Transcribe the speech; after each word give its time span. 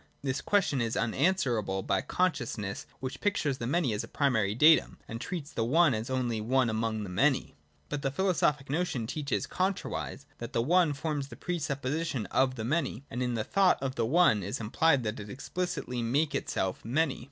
This 0.23 0.41
question 0.41 0.81
is 0.81 0.97
un 0.97 1.13
answerable 1.13 1.83
by 1.83 1.99
the 2.01 2.07
consciousness 2.07 2.87
which 3.01 3.21
pictures 3.21 3.59
the 3.59 3.67
Many 3.67 3.93
as 3.93 4.03
a 4.03 4.07
primary 4.07 4.55
datum, 4.55 4.97
and 5.07 5.21
treats 5.21 5.51
the 5.53 5.63
One 5.63 5.93
as 5.93 6.09
only 6.09 6.41
one 6.41 6.71
among 6.71 7.03
the 7.03 7.09
Many. 7.11 7.53
But 7.87 8.01
the 8.01 8.09
philosophic 8.09 8.67
notion 8.67 9.05
teaches, 9.05 9.45
contrariwise, 9.45 10.25
that 10.39 10.53
the 10.53 10.61
One 10.63 10.93
forms 10.93 11.27
the 11.27 11.35
pre 11.35 11.59
supposition 11.59 12.25
of 12.31 12.55
the 12.55 12.65
Many: 12.65 13.03
and 13.11 13.21
in 13.21 13.35
the 13.35 13.43
thought 13.43 13.77
of 13.79 13.93
the 13.93 14.07
One 14.07 14.41
is 14.41 14.59
implied 14.59 15.03
that 15.03 15.19
it 15.19 15.29
explicitly 15.29 16.01
make 16.01 16.33
itself 16.33 16.83
Many. 16.83 17.19